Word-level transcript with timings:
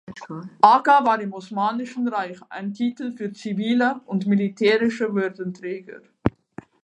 Agha 0.63 1.05
war 1.05 1.21
im 1.21 1.31
Osmanischen 1.31 2.07
Reich 2.07 2.39
ein 2.49 2.73
Titel 2.73 3.11
für 3.11 3.33
zivile 3.33 4.01
und 4.07 4.25
militärische 4.25 5.13
Würdenträger. 5.13 6.01